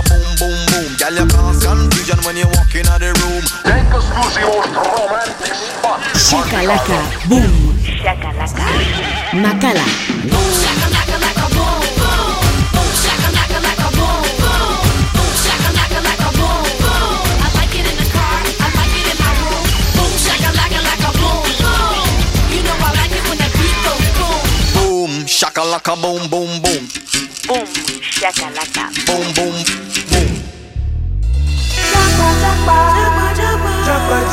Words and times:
Shakalaka, 6.13 6.99
boom. 7.27 7.73
Shakalaka. 7.81 8.65
Makala. 9.33 9.85
Boom, 24.73 25.25
shakalaka 25.25 25.95
boom 26.01 26.27
boom 26.29 26.61
boom. 26.61 26.83
Boom, 27.47 27.67
shakalaka. 27.99 28.83
Boom 29.07 29.33
boom 29.33 29.63
boom. 30.11 30.31
Gabon 33.91 34.23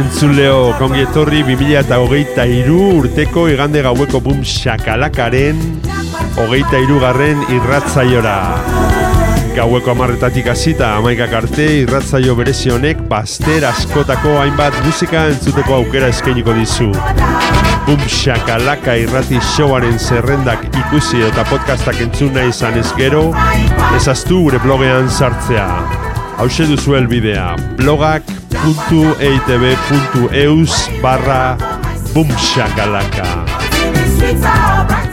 entzuleo, 0.00 0.74
kongi 0.78 1.02
etorri 1.04 1.42
2008 1.44 2.44
iru 2.60 2.78
urteko 3.00 3.46
igande 3.52 3.82
gaueko 3.84 4.20
bum 4.24 4.40
shakalakaren 4.46 5.58
hogeita 6.40 6.80
irugarren 6.80 7.42
irratzaiora. 7.52 8.36
Gaueko 9.56 9.92
amarretatik 9.92 10.48
hasita 10.52 10.94
amaikak 11.00 11.34
arte 11.40 11.66
irratzaio 11.82 12.36
berezi 12.38 12.72
honek 12.72 13.02
baster 13.10 13.66
askotako 13.68 14.38
hainbat 14.40 14.76
musika 14.86 15.26
entzuteko 15.34 15.80
aukera 15.80 16.10
eskainiko 16.14 16.54
dizu. 16.56 16.90
Bum 17.88 18.04
shakalaka 18.08 18.96
irrati 19.04 19.40
showaren 19.54 19.98
zerrendak 19.98 20.64
ikusi 20.70 21.24
eta 21.28 21.44
podcastak 21.50 22.00
entzun 22.06 22.32
nahi 22.36 22.54
izan 22.54 22.78
ez 22.80 22.88
gero, 22.96 23.30
ezaztu 23.98 24.44
gure 24.46 24.62
blogean 24.64 25.10
sartzea. 25.10 25.68
Hauxe 26.40 26.70
duzu 26.70 26.96
elbidea, 26.96 27.50
blogak.eitb.eus 28.50 30.90
barra 31.02 31.56
bumshakalaka. 32.14 33.44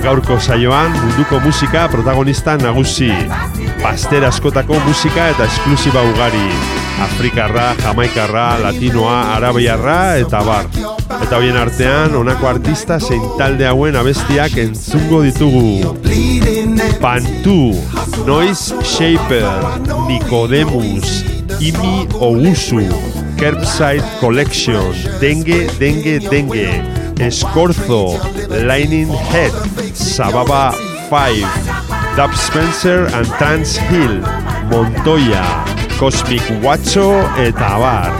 Gaurko 0.03 0.39
saioan 0.39 0.91
munduko 0.91 1.39
musika 1.39 1.88
protagonista 1.91 2.58
nagusi. 2.58 3.11
Paster 3.81 4.25
askotako 4.25 4.80
musika 4.85 5.27
eta 5.30 5.43
esklusiba 5.45 6.02
ugari. 6.03 6.49
Afrikarra, 6.98 7.75
jamaikarra, 7.77 8.58
latinoa, 8.64 9.36
arabiarra 9.36 10.17
eta 10.17 10.42
bar. 10.45 10.65
Eta 11.21 11.37
hoien 11.37 11.58
artean, 11.58 12.15
honako 12.17 12.48
artista 12.49 12.99
zein 12.99 13.21
talde 13.37 13.67
hauen 13.69 13.95
abestiak 13.95 14.58
entzungo 14.58 15.21
ditugu. 15.21 15.95
Pantu, 17.02 17.75
Noise 18.25 18.81
Shaper, 18.81 19.45
Nicodemus, 20.08 21.23
Imi 21.61 22.08
Ousu, 22.17 22.81
Kerbside 23.37 24.03
Collection, 24.20 24.93
Dengue, 25.21 25.70
Dengue, 25.80 26.20
Dengue, 26.20 26.81
Escorzo, 27.20 28.17
Lightning 28.65 29.09
Head, 29.09 29.53
Sababa 29.93 30.73
5, 31.09 31.45
Dub 32.15 32.33
Spencer 32.33 33.05
and 33.14 33.27
Trans 33.37 33.77
Hill, 33.77 34.21
Montoya, 34.70 35.64
Cosmic 35.99 36.42
Watcho 36.61 37.21
eta 37.37 37.75
abar. 37.75 38.11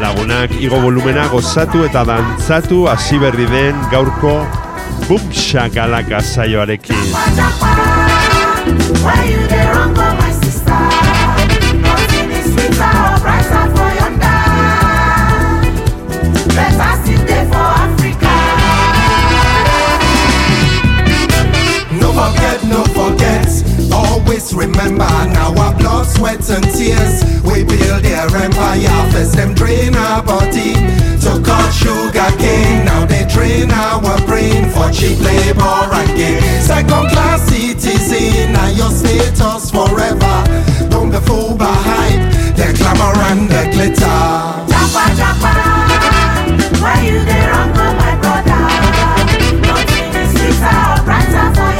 Lagunak 0.00 0.52
igo 0.60 0.80
volumena 0.80 1.26
gozatu 1.28 1.84
eta 1.88 2.04
dantzatu 2.04 2.86
hasi 2.88 3.18
berri 3.18 3.48
den 3.48 3.76
gaurko 3.90 4.44
Bum 5.08 5.20
Shakalaka 5.32 6.20
saioarekin. 6.20 6.96
Forget. 23.06 23.46
Always 23.92 24.54
remember 24.54 25.08
now 25.30 25.54
our 25.56 25.74
blood, 25.78 26.06
sweat, 26.06 26.48
and 26.50 26.64
tears. 26.74 27.24
We 27.44 27.64
build 27.64 28.02
their 28.02 28.26
empire. 28.26 28.98
First 29.12 29.36
them 29.36 29.54
drain 29.54 29.94
our 29.94 30.22
body 30.22 30.74
to 31.22 31.40
cut 31.42 31.70
sugar 31.72 32.30
cane. 32.38 32.84
Now 32.84 33.06
they 33.06 33.24
drain 33.26 33.70
our 33.70 34.18
brain 34.26 34.70
for 34.70 34.90
cheap 34.90 35.18
labor 35.20 35.80
again. 36.02 36.42
Second 36.62 37.08
class 37.12 37.42
citizen, 37.48 38.52
now 38.52 38.68
your 38.68 38.90
status 38.90 39.70
forever. 39.70 40.36
Don't 40.90 41.10
be 41.10 41.18
fooled 41.18 41.58
by 41.58 41.72
hype. 41.88 42.22
The 42.56 42.72
glamour 42.78 43.14
and 43.30 43.48
the 43.48 43.62
glitter. 43.72 44.66
Why 46.82 47.02
you 47.02 47.18
there, 47.24 47.52
uncle, 47.52 47.92
my 48.00 48.14
brother? 48.20 48.62
Nothing 49.66 50.08
is 50.20 50.30
sweeter 50.32 50.86
brighter 51.04 51.48
for 51.54 51.70
your 51.70 51.75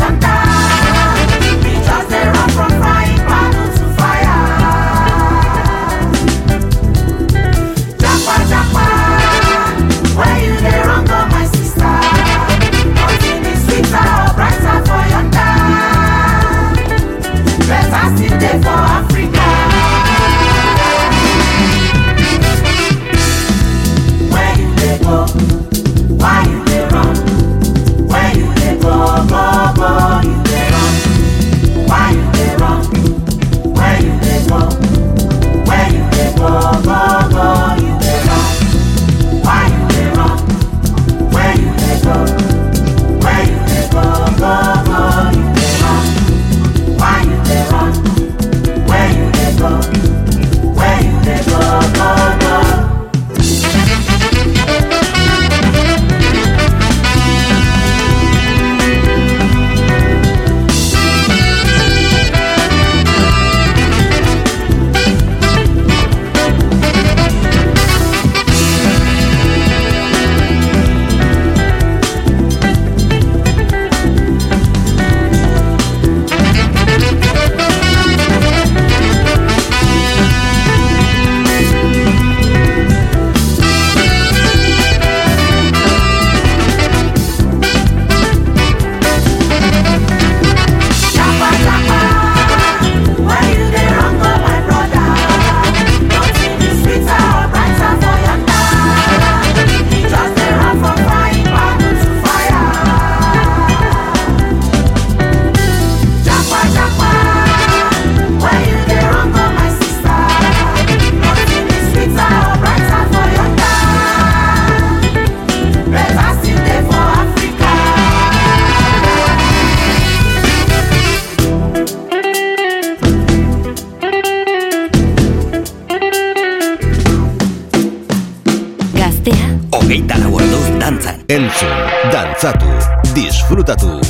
Dansum, 131.56 132.10
danza 132.10 132.52
tú, 132.52 132.66
disfruta 133.14 133.74
tú. 133.76 134.00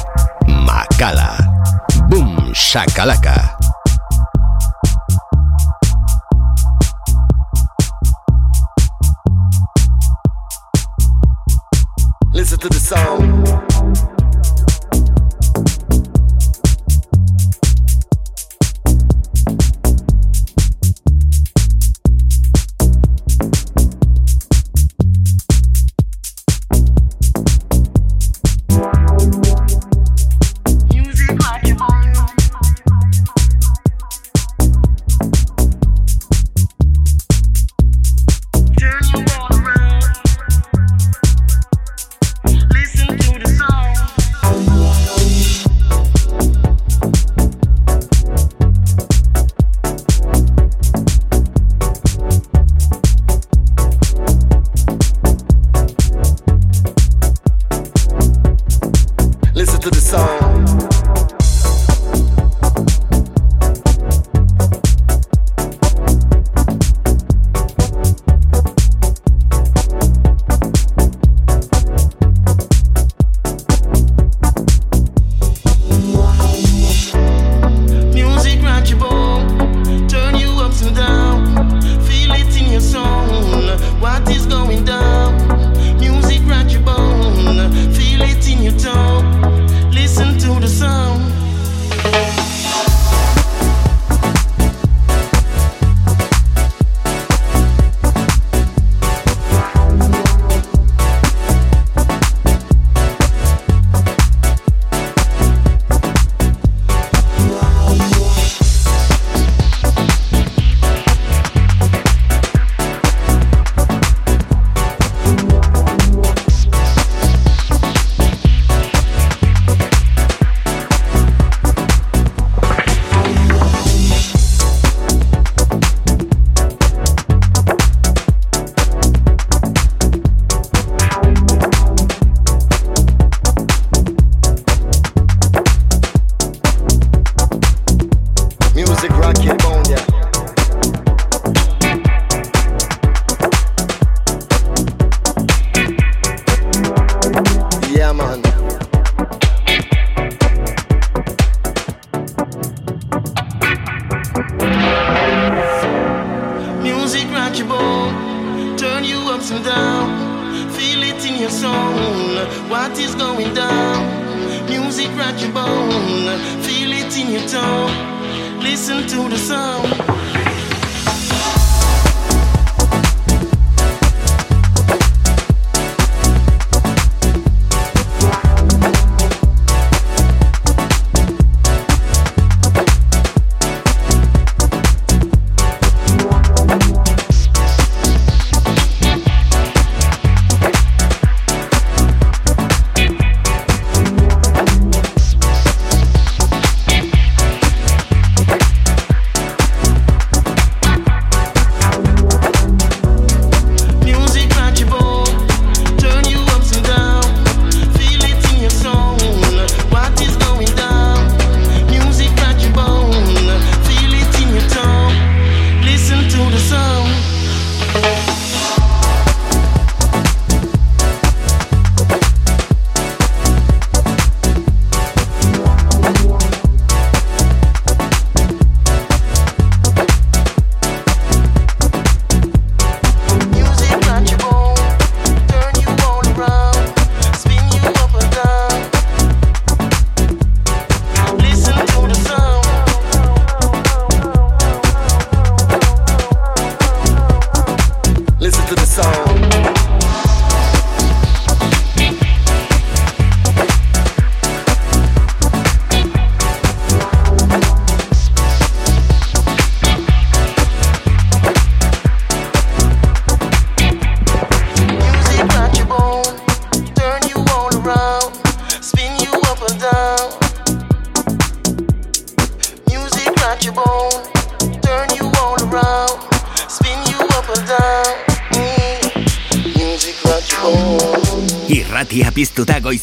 Macala. 0.48 1.36
Boom, 2.08 2.52
shakalaka. 2.52 3.56
Listen 12.32 12.58
to 12.58 12.68
the 12.68 12.80
song. 12.80 13.35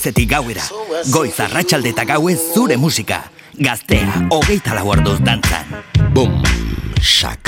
goizetik 0.03 0.29
gauera. 0.29 0.63
Goiz 1.12 1.39
arratsalde 1.39 1.93
eta 1.93 2.03
gauez 2.03 2.39
zure 2.53 2.75
musika. 2.75 3.22
Gaztea, 3.55 4.27
hogeita 4.36 4.75
lau 4.75 4.91
arduz 4.91 5.19
dantzan. 5.24 5.63
Bum, 6.12 6.41
shak. 7.00 7.42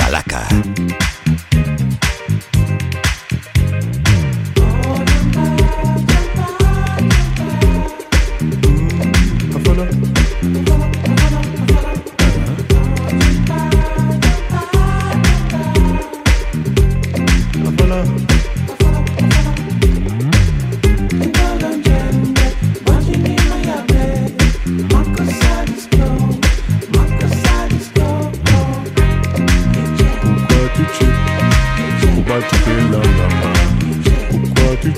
Oh, 34.86 34.92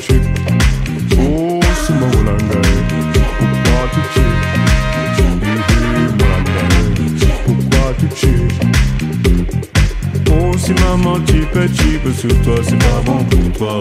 si 10.57 10.73
oh, 10.73 10.75
maman 10.83 11.25
chip 11.25 12.03
sur 12.13 12.41
toi, 12.41 12.55
c'est 12.63 12.77
pas 12.77 13.01
bon 13.05 13.23
pour. 13.23 13.79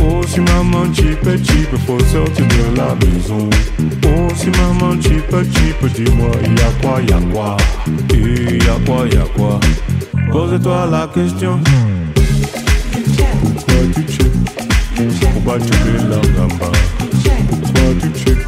Oh, 0.00 0.22
si 0.28 0.38
maman 0.40 0.92
chip 0.94 1.26
est 1.26 1.44
cheap, 1.44 1.76
faut 1.84 1.98
sortir 1.98 2.46
de 2.46 2.76
la 2.76 2.94
maison. 2.94 3.50
Oh, 4.06 4.28
si 4.36 4.50
maman 4.50 5.00
chip 5.02 5.32
est 5.32 5.52
cheap, 5.52 5.84
dis-moi, 5.94 6.30
y'a 6.44 6.70
quoi, 6.80 7.00
y'a 7.02 7.18
quoi? 7.32 7.56
Et 8.14 8.58
y'a 8.64 8.78
quoi, 8.86 9.04
y'a 9.08 9.26
quoi? 9.36 9.58
Pose-toi 10.30 10.86
la 10.92 11.08
question. 11.12 11.58
Pourquoi 13.42 13.74
tu? 14.06 14.30
Pourquoi 15.42 15.66
you 15.66 16.08
la 16.08 16.20
gamba? 16.36 16.70
Pourquoi 17.48 17.94
tu 18.00 18.24
check? 18.24 18.39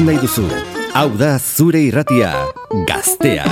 Entzun 0.00 0.06
nahi 0.06 0.20
duzu? 0.24 0.46
Hau 0.94 1.10
da 1.18 1.38
zure 1.38 1.80
irratia, 1.84 2.32
gaztea. 2.88 3.44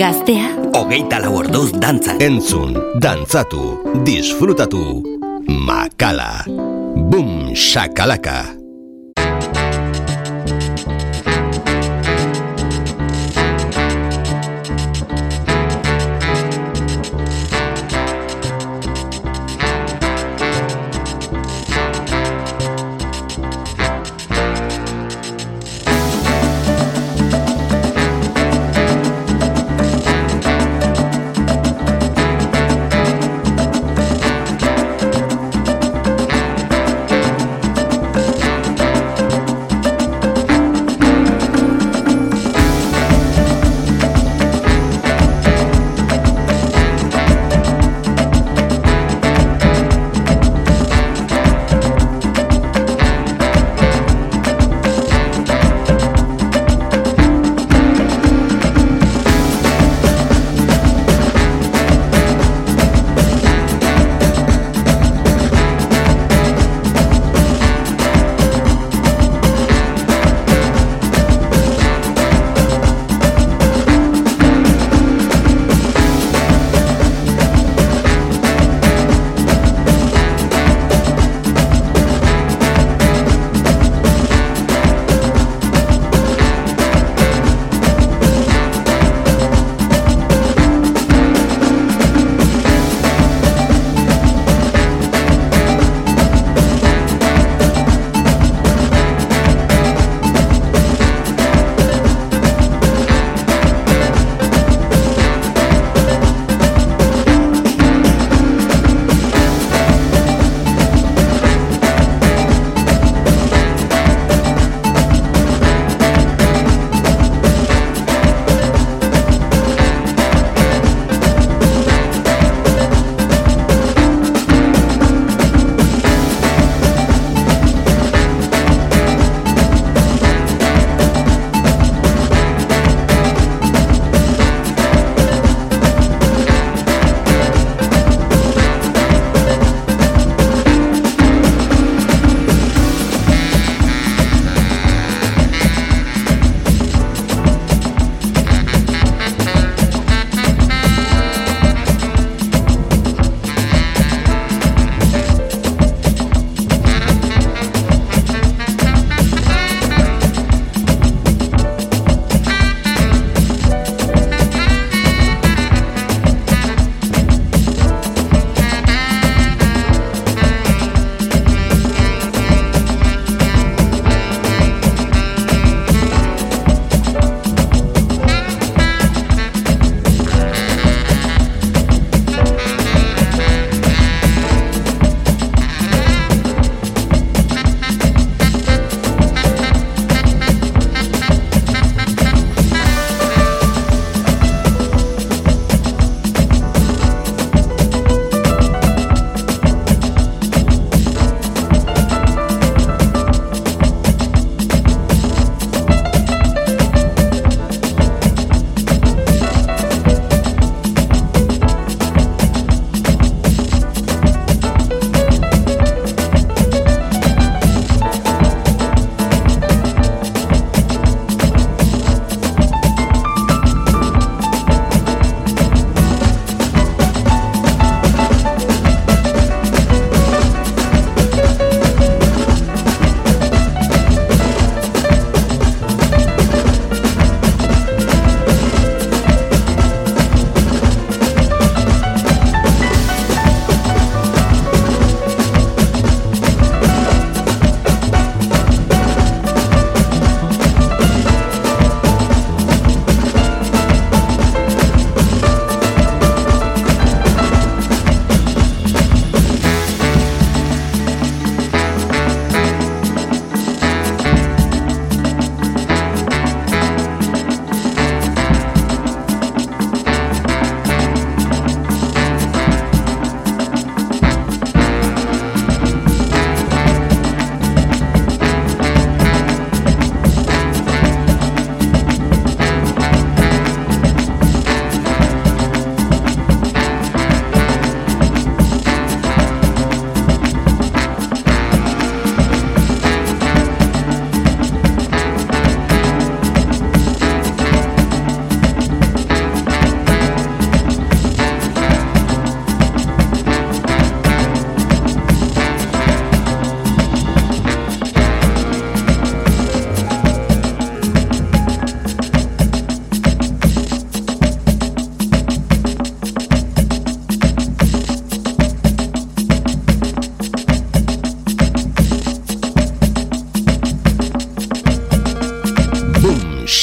Gaztea, 0.00 0.54
Hogeita 0.72 1.18
lau 1.20 1.34
orduz 1.42 1.74
dantzan. 1.76 2.22
Entzun, 2.24 2.72
dantzatu, 3.04 3.66
disfrutatu. 4.06 5.02
Makala. 5.44 6.30
Boom 6.48 7.52
shakalaka. 7.52 8.59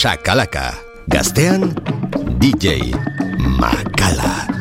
Shakalaka. 0.07 0.71
Gaztean, 1.11 1.75
DJ 2.39 2.95
Makala. 3.59 4.56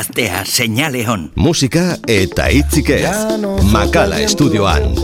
Gaztea, 0.00 0.44
seinale 0.48 1.02
hon. 1.04 1.26
Musika 1.36 1.82
eta 2.08 2.46
hitzik 2.48 2.88
ez. 2.94 3.08
Makala 3.68 4.16
estudioan. 4.24 4.94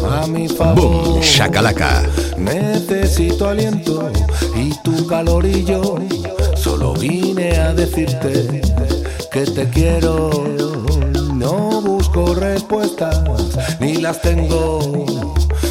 Boom, 0.72 1.20
shakalaka. 1.20 1.90
Necesito 2.38 3.50
aliento 3.50 4.09
y 4.56 4.72
tu 4.82 5.06
calor 5.06 5.44
y 5.44 5.64
yo 5.64 5.98
solo 6.56 6.94
vine 6.94 7.59
a 7.59 7.74
decirte 7.74 8.62
que 9.30 9.44
te 9.44 9.68
quiero. 9.68 10.30
No 11.35 11.82
busco 11.82 12.35
respuestas 12.35 13.20
ni 13.78 13.96
las 13.96 14.22
tengo. 14.22 15.04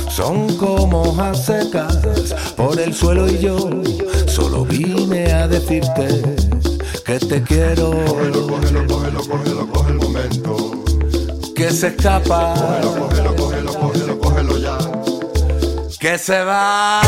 Son 0.07 0.55
como 0.57 1.01
hojas 1.01 1.45
secas 1.45 1.97
por 2.55 2.79
el 2.79 2.93
suelo 2.93 3.27
y 3.27 3.39
yo 3.39 3.57
solo 4.27 4.65
vine 4.65 5.31
a 5.31 5.47
decirte 5.47 6.44
que 7.05 7.19
te 7.19 7.41
quiero. 7.43 7.91
Cógelo, 7.91 8.47
cógelo, 8.47 8.87
cógelo, 8.87 9.21
cógelo, 9.27 9.67
coge 9.67 9.91
el 9.91 9.97
momento. 9.97 10.83
Que 11.55 11.71
se 11.71 11.87
escapa. 11.87 12.53
Cógelo, 12.55 12.95
cógelo, 12.97 13.35
cógelo, 13.35 13.73
cógelo, 13.73 14.19
cógelo 14.19 14.57
ya. 14.57 14.77
Que 15.99 16.17
se 16.17 16.43
va. 16.43 17.01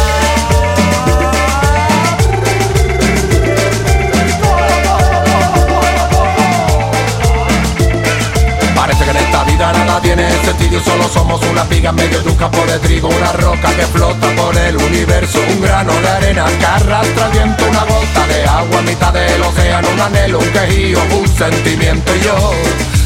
En 9.59 10.19
ese 10.19 10.53
sitio 10.59 10.79
solo 10.81 11.09
somos 11.09 11.41
una 11.49 11.63
piga 11.63 11.91
medio 11.91 12.21
de 12.21 12.29
un 12.29 12.35
campo 12.35 12.63
de 12.67 12.77
trigo, 12.79 13.09
una 13.09 13.31
roca 13.33 13.69
que 13.75 13.87
flota 13.87 14.27
por 14.35 14.55
el 14.55 14.77
universo, 14.77 15.39
un 15.49 15.61
grano 15.61 15.91
de 15.99 16.07
arena 16.07 16.45
que 16.59 16.65
arrastra 16.65 17.25
el 17.25 17.31
viento, 17.31 17.65
una 17.67 17.79
gota 17.79 18.27
de 18.27 18.43
agua 18.45 18.79
a 18.79 18.81
mitad 18.83 19.13
del 19.13 19.41
océano, 19.41 19.87
un 19.91 19.99
anhelo, 19.99 20.39
un 20.39 20.49
quejío, 20.51 20.99
un 21.19 21.27
sentimiento 21.27 22.15
y 22.15 22.19
yo 22.21 22.51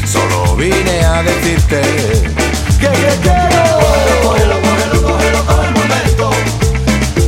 solo 0.06 0.56
vine 0.56 1.04
a 1.04 1.22
decirte 1.22 1.80
que, 2.78 2.86
que 2.86 3.18
quiero. 3.22 3.78
Cógelo, 4.22 4.60
cógelo, 4.60 5.02
cógelo, 5.02 5.44
cógelo, 5.46 5.64
el 5.64 5.72
momento 5.72 6.30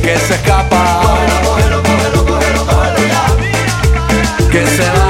que 0.03 0.17
se 0.19 0.35
escapa. 0.35 1.01
Cógelo, 1.01 1.41
cógelo, 1.43 1.83
cógelo, 1.83 2.25
cógelo, 2.25 2.65
cógelo 2.65 2.99
ya. 3.07 4.49
Que 4.51 4.67
se 4.67 4.89
va. 4.89 5.04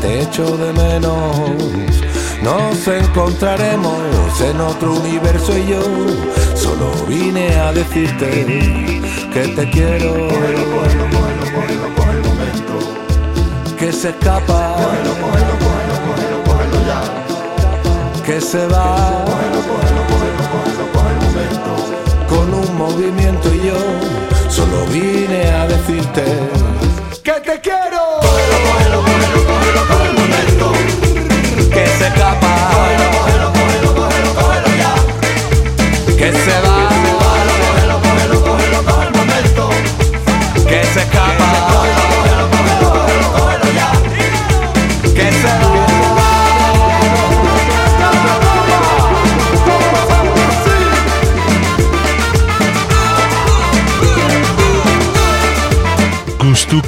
Te 0.00 0.22
echo 0.22 0.56
de 0.56 0.72
menos. 0.72 1.36
Nos 2.42 2.88
encontraremos 2.88 4.40
en 4.40 4.60
otro 4.60 4.94
universo 4.94 5.56
y 5.56 5.68
yo 5.68 5.82
solo 6.54 6.90
vine 7.06 7.54
a 7.58 7.72
decirte 7.72 9.00
que 9.32 9.48
te 9.48 9.70
quiero. 9.70 10.28
Que 13.78 13.92
se 13.92 14.10
escapa, 14.10 14.76
que 18.24 18.40
se 18.40 18.66
va, 18.68 19.24
con 22.28 22.54
un 22.54 22.76
movimiento 22.78 23.52
y 23.52 23.66
yo 23.66 23.74
solo 24.48 24.86
vine 24.92 25.50
a 25.50 25.66
decirte 25.66 26.22
que 27.24 27.32
te 27.32 27.60
quiero. 27.60 27.81
se 32.02 32.08
escapa. 32.08 32.52
Que 36.18 36.32
se 36.32 36.32
va. 36.32 36.32
Que 36.32 36.32
se 36.32 36.60
va, 36.60 36.76
momento. 39.14 39.70
Que 40.68 40.84
se 40.84 41.00
escapa. 41.00 42.11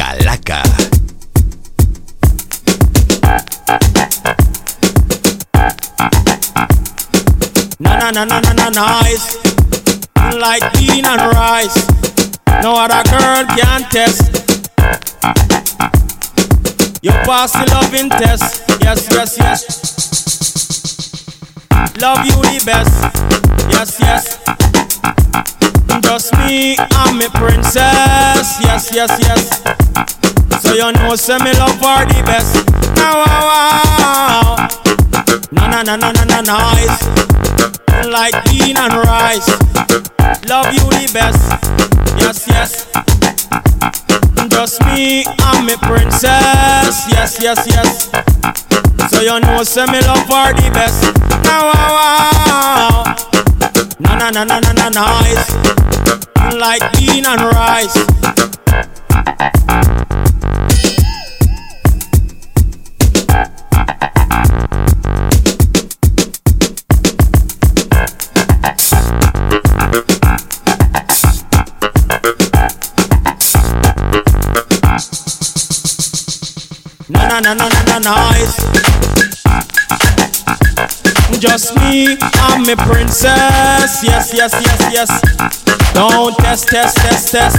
shakalaka. 0.00 0.62
Na 7.78 7.96
na 7.98 8.10
na 8.10 8.24
na 8.24 8.40
na 8.40 8.52
na 8.52 8.68
nice. 8.70 9.36
Like 10.40 10.64
bean 10.72 11.04
and 11.04 11.20
rice. 11.32 11.76
No 12.62 12.76
other 12.76 13.02
girl 13.10 13.44
can 13.56 13.82
test. 13.90 14.22
You 17.02 17.12
pass 17.24 17.52
the 17.52 17.66
loving 17.72 18.08
test. 18.10 18.64
Yes, 18.82 19.08
yes, 19.10 19.38
yes. 19.38 19.60
Love 22.00 22.24
you 22.26 22.36
the 22.42 22.62
best. 22.64 22.96
Yes, 23.72 24.00
yes. 24.00 25.59
Just 26.02 26.32
me 26.38 26.76
and 26.78 27.18
me 27.18 27.26
princess. 27.34 28.58
Yes, 28.62 28.90
yes, 28.94 29.10
yes. 29.20 30.62
So 30.62 30.74
you 30.74 30.92
know, 30.92 31.14
say 31.16 31.38
me 31.38 31.52
love 31.58 31.74
for 31.82 32.04
the 32.06 32.22
best. 32.24 32.54
Wow, 32.96 33.24
wow, 33.26 33.42
wow. 33.98 34.68
Na 35.52 35.66
na 35.68 35.82
na 35.82 35.96
na 35.96 36.10
na 36.12 36.24
na 36.24 36.40
nice. 36.42 37.00
Like 38.06 38.34
bean 38.44 38.76
and 38.76 38.94
rice. 38.94 39.48
Love 40.48 40.72
you 40.74 40.84
the 40.90 41.10
best. 41.12 41.42
Yes, 42.18 42.46
yes. 42.48 42.86
Just 44.48 44.80
me 44.86 45.24
and 45.26 45.66
me 45.66 45.76
princess. 45.82 47.06
Yes, 47.10 47.38
yes, 47.40 47.66
yes. 47.66 48.10
So 49.10 49.20
you 49.22 49.40
know, 49.40 49.62
say 49.64 49.86
me 49.86 50.00
love 50.02 50.24
for 50.26 50.52
the 50.54 50.70
best. 50.72 51.04
Wow, 51.44 51.72
wow, 51.72 51.90
wow. 51.96 53.29
Na 54.00 54.14
na 54.16 54.30
na 54.30 54.44
na 54.44 54.58
na 54.60 54.72
na 54.72 54.88
nice. 54.88 55.48
Like 56.56 56.84
bean 56.92 57.26
and 57.26 57.42
rice. 57.42 57.96
Na 77.08 77.26
na 77.28 77.40
na 77.40 77.54
na 77.54 77.66
na 77.68 77.82
na 77.82 77.98
nice. 77.98 78.89
Just 81.40 81.74
me 81.76 82.18
I'm 82.20 82.68
a 82.68 82.76
princess. 82.76 84.04
Yes, 84.04 84.32
yes, 84.34 84.52
yes, 84.52 84.80
yes. 84.92 85.92
Don't 85.94 86.36
test, 86.36 86.68
test, 86.68 86.96
test, 86.98 87.32
test. 87.32 87.56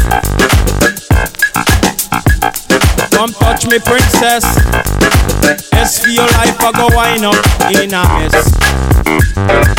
Come 3.11 3.33
touch 3.33 3.65
me, 3.65 3.79
princess. 3.79 4.45
Yes, 5.73 5.99
for 5.99 6.09
your 6.09 6.27
life, 6.37 6.61
I 6.61 6.71
go 6.77 6.95
wine 6.95 7.25
up 7.25 7.35
in 7.73 7.93
a 7.93 8.03
mess. 8.21 8.53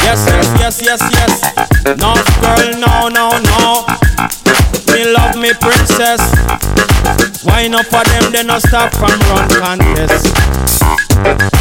Yes, 0.03 0.27
yes, 0.27 0.49
yes, 0.59 0.83
yes, 0.83 1.03
yes. 1.15 1.43
No, 1.97 2.15
girl, 2.43 2.75
no, 2.83 3.09
no, 3.09 3.39
no. 3.39 3.87
Me 4.93 5.13
love 5.15 5.37
me, 5.37 5.53
princess. 5.61 6.21
Wine 7.45 7.75
up 7.75 7.87
for 7.87 8.03
them, 8.03 8.33
they 8.33 8.43
no 8.43 8.59
stop 8.59 8.93
from 8.95 9.19
run 9.31 9.49
contest. 9.79 11.52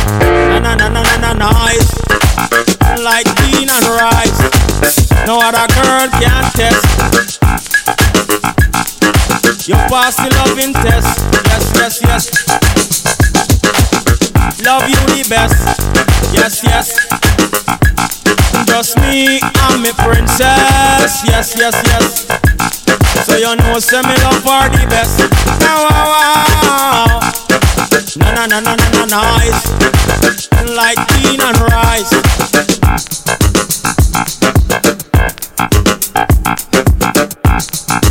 Na 0.50 0.60
na 0.60 0.76
na 0.76 0.88
na 0.90 1.02
na 1.04 1.34
na 1.34 1.34
nice. 1.52 1.92
Like 3.02 3.28
bean 3.42 3.70
and 3.70 3.86
rice. 3.98 4.40
No 5.26 5.40
other 5.42 5.68
girl 5.78 6.08
can 6.20 6.44
test. 6.58 6.86
You 9.68 9.76
pass 9.90 10.16
the 10.18 10.30
loving 10.42 10.74
test. 10.74 11.10
Yes, 11.50 11.66
yes, 11.76 12.02
yes. 12.02 12.24
Love 14.66 14.88
you 14.90 15.00
the 15.14 15.26
best. 15.30 15.58
Yes, 16.34 16.64
yes. 16.64 16.88
Just 18.68 18.98
me 19.00 19.40
and 19.42 19.82
me 19.84 19.92
princess. 19.94 21.22
Yes, 21.26 21.56
yes, 21.58 21.76
yes. 21.86 22.26
So 23.26 23.36
you 23.38 23.56
know, 23.56 23.80
say 23.80 24.02
me 24.02 24.16
love 24.24 24.42
for 24.42 24.66
the 24.70 24.86
best. 24.90 25.20
Now, 25.62 25.88
wow, 25.90 27.20
wow. 27.20 27.51
Na 28.18 28.32
na 28.34 28.46
na 28.46 28.60
na 28.60 28.76
na 28.76 28.90
na 28.94 29.06
nice. 29.06 29.66
Like 30.76 31.02
bean 31.14 31.42
and 31.42 31.58
rice. 31.72 32.14
Uh, 37.44 37.62
uh, 37.90 38.11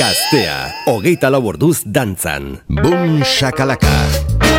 Gaztea, 0.00 0.72
hogeita 0.84 1.30
lau 1.32 1.40
orduz 1.48 1.80
dantzan. 1.86 2.58
Bum 2.68 3.24
shakalaka. 3.24 4.49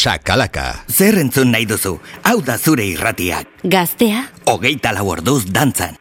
Sakalaka. 0.00 0.86
Zer 0.88 1.18
entzun 1.20 1.50
nahi 1.52 1.66
duzu? 1.68 1.98
Hau 2.24 2.38
da 2.40 2.56
zure 2.56 2.86
irratiak. 2.88 3.50
Gaztea. 3.68 4.22
Ogeita 4.48 4.94
lau 4.96 5.10
orduz 5.12 5.42
dantzan. 5.52 5.98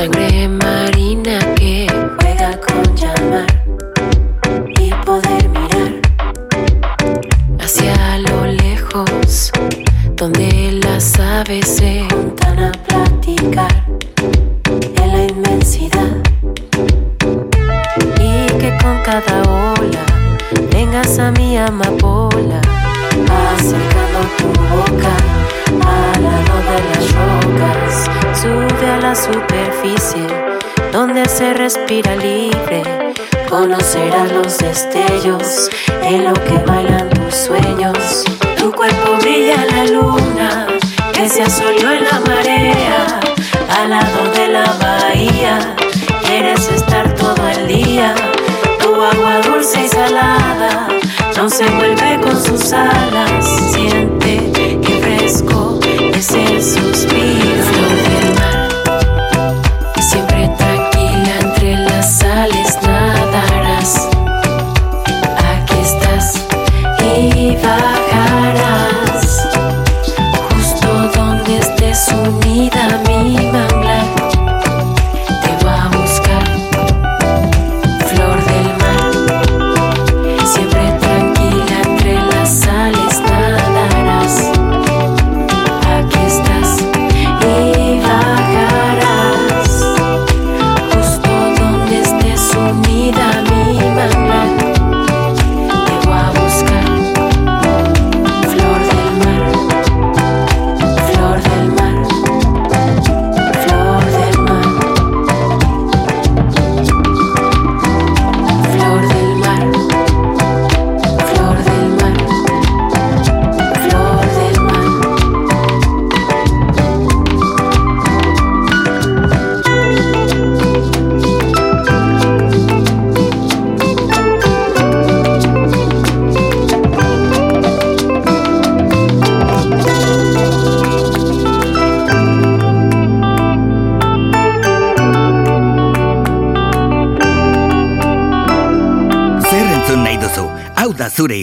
sáng 0.00 0.10
đêm 0.12 0.69
respira 31.90 32.14
libre, 32.14 32.82
conocerás 33.48 34.30
los 34.30 34.58
destellos. 34.58 35.59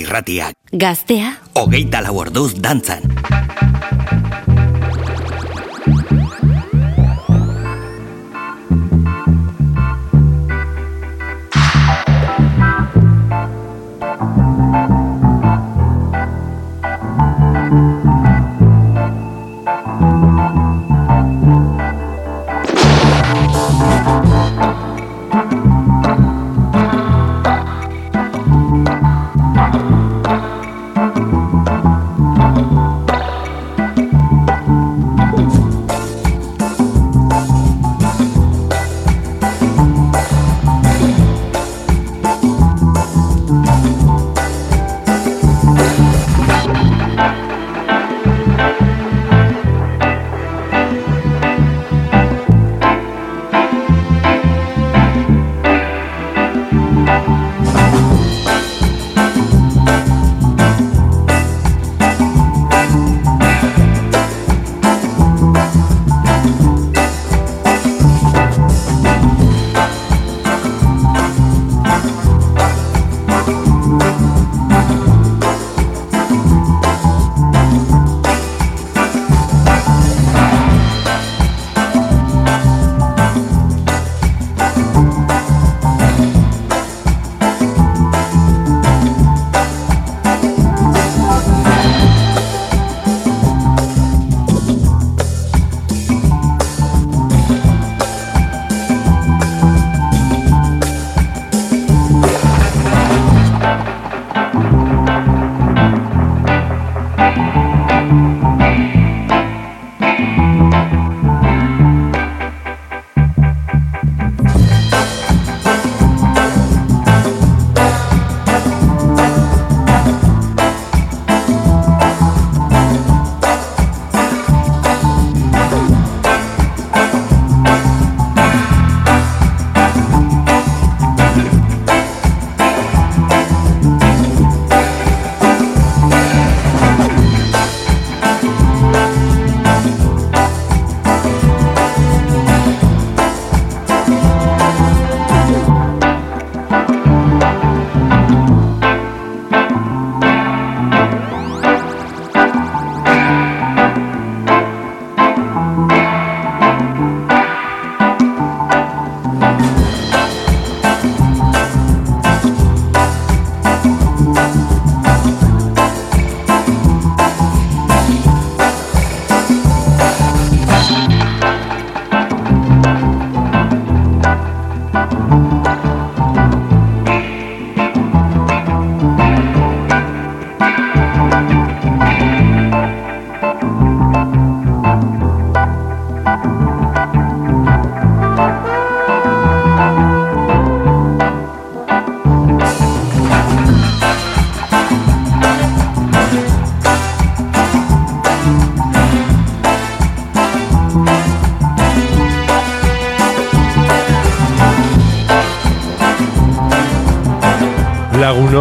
irratiak. 0.08 0.56
Gaztea. 0.72 1.36
Ogeita 1.60 2.02
lau 2.08 2.16
orduz 2.24 2.54
dantzan. 2.64 3.07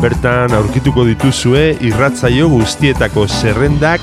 Bertan 0.00 0.54
aurkituko 0.56 1.02
dituzue 1.04 1.74
irratzaio 1.84 2.46
guztietako 2.48 3.26
zerrendak 3.28 4.00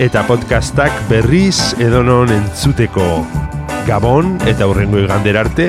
eta 0.00 0.22
podcastak 0.24 0.94
berriz 1.10 1.74
edonon 1.84 2.32
entzuteko. 2.32 3.08
Gabon 3.84 4.38
eta 4.48 4.64
hurrengo 4.70 5.02
igander 5.02 5.36
arte. 5.42 5.66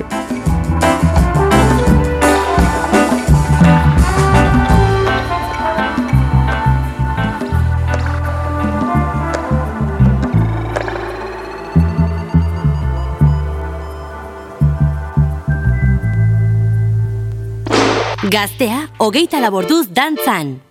Gaztea, 18.36 18.90
hogeita 19.00 19.40
laborduz 19.40 19.86
dantzan. 19.96 20.65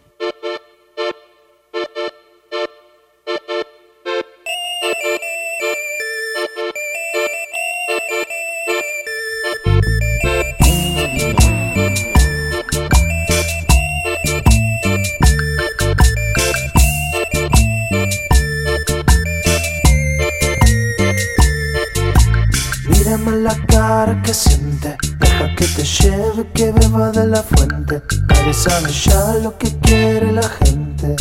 Ya 28.89 29.35
lo 29.43 29.57
que 29.57 29.77
quiere 29.81 30.33
la 30.33 30.49
gente. 30.49 31.17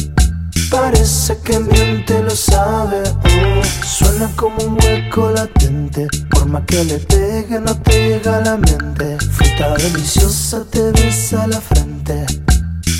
Parece 0.69 1.37
que 1.39 1.59
miente, 1.59 2.21
lo 2.21 2.29
sabe. 2.31 3.03
Suena 3.85 4.29
como 4.35 4.57
un 4.63 4.77
hueco 4.81 5.31
latente. 5.31 6.07
Por 6.29 6.45
más 6.47 6.63
que 6.65 6.83
le 6.83 6.97
pegue, 6.99 7.59
no 7.59 7.75
te 7.81 8.09
llega 8.09 8.41
la 8.41 8.57
mente. 8.57 9.17
Fruta 9.31 9.75
deliciosa 9.75 10.63
te 10.69 10.91
besa 10.91 11.47
la 11.47 11.61
frente. 11.61 12.25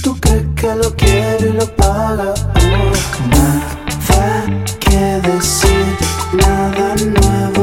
Tú 0.01 0.17
crees 0.19 0.45
que 0.55 0.75
lo 0.75 0.95
quiere 0.95 1.49
y 1.49 1.53
lo 1.53 1.67
paga. 1.75 2.33
Nada 3.29 3.83
que 4.79 5.19
decir, 5.27 5.97
nada 6.33 6.95
nuevo 6.95 7.62